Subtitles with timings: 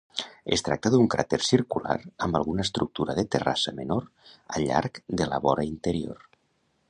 [0.55, 1.97] Es tracta d'un cràter circular
[2.27, 4.09] amb alguna estructura de terrassa menor
[4.55, 6.27] al llarg de la vora interior.